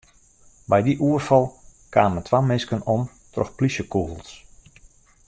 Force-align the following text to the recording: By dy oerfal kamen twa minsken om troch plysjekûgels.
By 0.69 0.79
dy 0.85 0.93
oerfal 1.07 1.45
kamen 1.93 2.25
twa 2.27 2.39
minsken 2.49 2.81
om 2.93 3.01
troch 3.33 3.53
plysjekûgels. 3.57 4.29